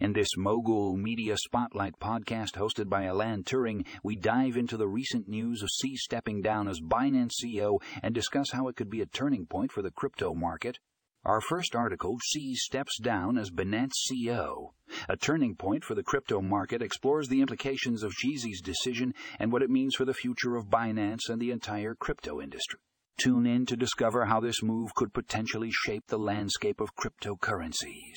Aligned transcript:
In 0.00 0.12
this 0.12 0.36
Mogul 0.36 0.96
Media 0.96 1.36
Spotlight 1.36 2.00
podcast 2.00 2.54
hosted 2.54 2.88
by 2.88 3.04
Alan 3.04 3.44
Turing, 3.44 3.86
we 4.02 4.16
dive 4.16 4.56
into 4.56 4.76
the 4.76 4.88
recent 4.88 5.28
news 5.28 5.62
of 5.62 5.68
CZ 5.68 5.98
stepping 5.98 6.42
down 6.42 6.66
as 6.66 6.80
Binance 6.80 7.34
CEO 7.40 7.78
and 8.02 8.12
discuss 8.12 8.50
how 8.50 8.66
it 8.66 8.74
could 8.74 8.90
be 8.90 9.00
a 9.00 9.06
turning 9.06 9.46
point 9.46 9.70
for 9.70 9.82
the 9.82 9.92
crypto 9.92 10.34
market. 10.34 10.80
Our 11.24 11.40
first 11.40 11.76
article, 11.76 12.16
CZ 12.16 12.56
steps 12.56 12.98
down 12.98 13.38
as 13.38 13.52
Binance 13.52 13.92
CEO. 14.10 14.70
A 15.08 15.16
turning 15.16 15.54
point 15.54 15.84
for 15.84 15.94
the 15.94 16.02
crypto 16.02 16.40
market 16.40 16.82
explores 16.82 17.28
the 17.28 17.40
implications 17.40 18.02
of 18.02 18.14
CZ's 18.14 18.62
decision 18.62 19.14
and 19.38 19.52
what 19.52 19.62
it 19.62 19.70
means 19.70 19.94
for 19.94 20.04
the 20.04 20.12
future 20.12 20.56
of 20.56 20.66
Binance 20.66 21.28
and 21.28 21.40
the 21.40 21.52
entire 21.52 21.94
crypto 21.94 22.40
industry. 22.40 22.80
Tune 23.16 23.46
in 23.46 23.64
to 23.66 23.76
discover 23.76 24.24
how 24.24 24.40
this 24.40 24.60
move 24.60 24.92
could 24.96 25.14
potentially 25.14 25.70
shape 25.70 26.08
the 26.08 26.18
landscape 26.18 26.80
of 26.80 26.96
cryptocurrencies. 26.96 28.16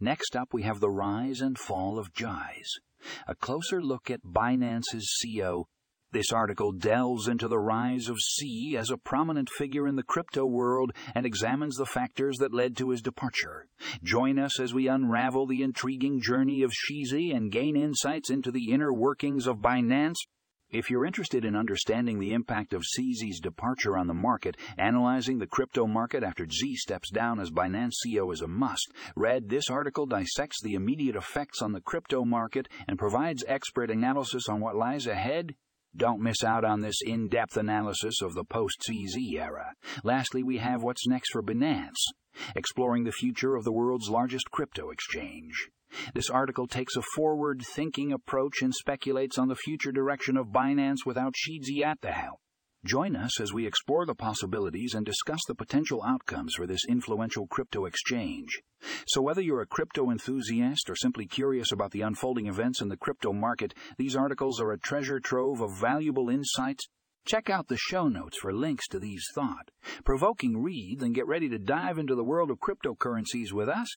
Next 0.00 0.36
up, 0.36 0.52
we 0.52 0.62
have 0.62 0.80
the 0.80 0.90
rise 0.90 1.40
and 1.40 1.58
fall 1.58 1.98
of 1.98 2.12
CZ. 2.12 2.80
A 3.26 3.34
closer 3.34 3.82
look 3.82 4.10
at 4.10 4.22
Binance's 4.22 5.10
CEO. 5.20 5.64
This 6.12 6.30
article 6.30 6.72
delves 6.72 7.26
into 7.26 7.48
the 7.48 7.58
rise 7.58 8.10
of 8.10 8.18
CZ 8.18 8.74
as 8.74 8.90
a 8.90 8.98
prominent 8.98 9.48
figure 9.48 9.86
in 9.86 9.96
the 9.96 10.02
crypto 10.02 10.44
world 10.44 10.92
and 11.14 11.24
examines 11.24 11.76
the 11.76 11.86
factors 11.86 12.36
that 12.36 12.52
led 12.52 12.76
to 12.76 12.90
his 12.90 13.00
departure. 13.00 13.66
Join 14.02 14.38
us 14.38 14.60
as 14.60 14.74
we 14.74 14.88
unravel 14.88 15.46
the 15.46 15.62
intriguing 15.62 16.20
journey 16.20 16.62
of 16.62 16.72
CZ 16.72 17.34
and 17.34 17.50
gain 17.50 17.76
insights 17.76 18.28
into 18.28 18.50
the 18.50 18.70
inner 18.72 18.92
workings 18.92 19.46
of 19.46 19.62
Binance 19.62 20.18
if 20.72 20.88
you're 20.88 21.04
interested 21.04 21.44
in 21.44 21.54
understanding 21.54 22.18
the 22.18 22.32
impact 22.32 22.72
of 22.72 22.82
CZ's 22.82 23.40
departure 23.40 23.96
on 23.96 24.06
the 24.06 24.14
market, 24.14 24.56
analyzing 24.78 25.38
the 25.38 25.46
crypto 25.46 25.86
market 25.86 26.22
after 26.22 26.46
CZ 26.46 26.76
steps 26.76 27.10
down 27.10 27.38
as 27.38 27.50
Binance 27.50 27.92
CEO 28.04 28.32
is 28.32 28.40
a 28.40 28.48
must. 28.48 28.90
Read 29.14 29.48
this 29.48 29.68
article 29.68 30.06
dissects 30.06 30.62
the 30.62 30.74
immediate 30.74 31.14
effects 31.14 31.60
on 31.60 31.72
the 31.72 31.80
crypto 31.80 32.24
market 32.24 32.68
and 32.88 32.98
provides 32.98 33.44
expert 33.46 33.90
analysis 33.90 34.48
on 34.48 34.60
what 34.60 34.74
lies 34.74 35.06
ahead. 35.06 35.54
Don't 35.94 36.22
miss 36.22 36.42
out 36.42 36.64
on 36.64 36.80
this 36.80 37.02
in 37.04 37.28
depth 37.28 37.58
analysis 37.58 38.22
of 38.22 38.32
the 38.32 38.44
post 38.44 38.82
CZ 38.88 39.34
era. 39.34 39.74
Lastly, 40.02 40.42
we 40.42 40.56
have 40.56 40.82
what's 40.82 41.06
next 41.06 41.32
for 41.32 41.42
Binance, 41.42 42.00
exploring 42.56 43.04
the 43.04 43.12
future 43.12 43.56
of 43.56 43.64
the 43.64 43.72
world's 43.72 44.08
largest 44.08 44.50
crypto 44.50 44.90
exchange. 44.90 45.68
This 46.14 46.30
article 46.30 46.66
takes 46.66 46.96
a 46.96 47.02
forward 47.02 47.62
thinking 47.62 48.12
approach 48.12 48.62
and 48.62 48.74
speculates 48.74 49.38
on 49.38 49.48
the 49.48 49.54
future 49.54 49.92
direction 49.92 50.36
of 50.36 50.48
Binance 50.48 51.06
without 51.06 51.34
CZ 51.34 51.84
at 51.84 52.00
the 52.00 52.12
helm. 52.12 52.36
Join 52.84 53.14
us 53.14 53.40
as 53.40 53.52
we 53.52 53.64
explore 53.64 54.04
the 54.04 54.14
possibilities 54.14 54.94
and 54.94 55.06
discuss 55.06 55.38
the 55.46 55.54
potential 55.54 56.02
outcomes 56.02 56.54
for 56.54 56.66
this 56.66 56.84
influential 56.88 57.46
crypto 57.46 57.84
exchange. 57.84 58.60
So, 59.06 59.22
whether 59.22 59.40
you're 59.40 59.60
a 59.60 59.66
crypto 59.66 60.10
enthusiast 60.10 60.90
or 60.90 60.96
simply 60.96 61.26
curious 61.26 61.70
about 61.70 61.92
the 61.92 62.00
unfolding 62.00 62.48
events 62.48 62.80
in 62.80 62.88
the 62.88 62.96
crypto 62.96 63.32
market, 63.32 63.72
these 63.98 64.16
articles 64.16 64.60
are 64.60 64.72
a 64.72 64.78
treasure 64.80 65.20
trove 65.20 65.60
of 65.60 65.78
valuable 65.78 66.28
insights. 66.28 66.88
Check 67.24 67.48
out 67.48 67.68
the 67.68 67.76
show 67.76 68.08
notes 68.08 68.36
for 68.36 68.52
links 68.52 68.88
to 68.88 68.98
these 68.98 69.24
thought 69.32 69.70
provoking 70.04 70.60
reads 70.60 71.04
and 71.04 71.14
get 71.14 71.28
ready 71.28 71.48
to 71.48 71.60
dive 71.60 71.98
into 71.98 72.16
the 72.16 72.24
world 72.24 72.50
of 72.50 72.58
cryptocurrencies 72.58 73.52
with 73.52 73.68
us 73.68 73.94